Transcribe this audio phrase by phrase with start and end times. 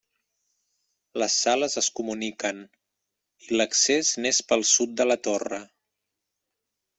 [1.23, 2.63] Les sales es comuniquen,
[3.49, 5.61] i l'accés n'és pel sud de la torre.